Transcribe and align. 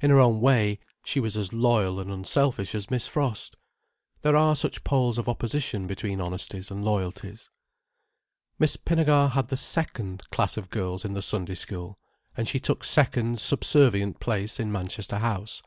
In 0.00 0.08
her 0.10 0.20
own 0.20 0.40
way, 0.40 0.78
she 1.02 1.18
was 1.18 1.36
as 1.36 1.52
loyal 1.52 1.98
and 1.98 2.08
unselfish 2.08 2.76
as 2.76 2.92
Miss 2.92 3.08
Frost. 3.08 3.56
There 4.22 4.36
are 4.36 4.54
such 4.54 4.84
poles 4.84 5.18
of 5.18 5.28
opposition 5.28 5.88
between 5.88 6.20
honesties 6.20 6.70
and 6.70 6.84
loyalties. 6.84 7.50
Miss 8.56 8.76
Pinnegar 8.76 9.30
had 9.32 9.48
the 9.48 9.56
second 9.56 10.30
class 10.30 10.56
of 10.56 10.70
girls 10.70 11.04
in 11.04 11.14
the 11.14 11.20
Sunday 11.22 11.56
School, 11.56 11.98
and 12.36 12.46
she 12.46 12.60
took 12.60 12.84
second, 12.84 13.40
subservient 13.40 14.20
place 14.20 14.60
in 14.60 14.70
Manchester 14.70 15.18
House. 15.18 15.60